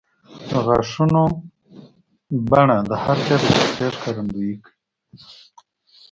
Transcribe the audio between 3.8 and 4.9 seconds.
ښکارندویي کوي.